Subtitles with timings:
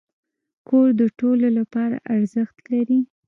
[0.67, 2.99] کور د ټولو لپاره ارزښت لري.